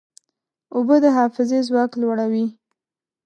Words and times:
اوبه 0.75 0.95
د 1.03 1.05
حافظې 1.17 1.59
ځواک 1.67 1.91
لوړوي. 2.01 2.45